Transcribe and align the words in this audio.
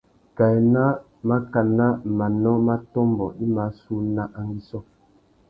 Kā 0.39 0.45
ena 0.59 0.85
màkánà 1.29 1.87
manô 2.17 2.53
mà 2.67 2.75
tômbô 2.93 3.27
i 3.43 3.45
mà 3.55 3.65
sú 3.81 3.93
una 4.07 4.23
angüissô. 4.39 4.79